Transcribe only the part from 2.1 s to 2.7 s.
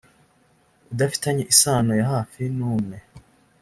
hafi n